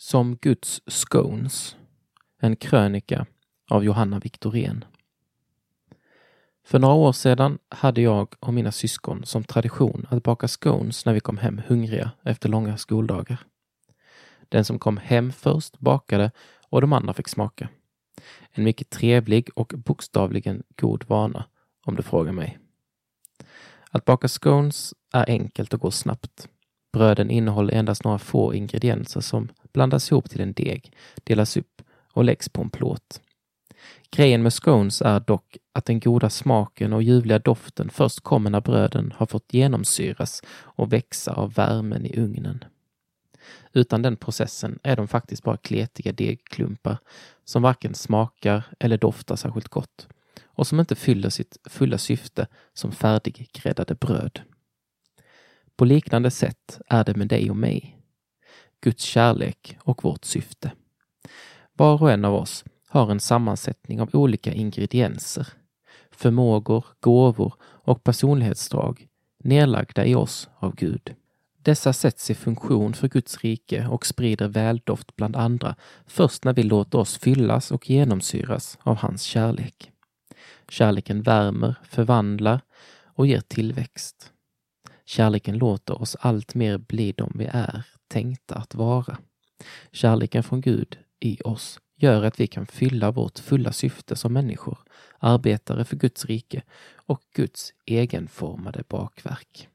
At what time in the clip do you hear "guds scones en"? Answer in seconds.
0.36-2.56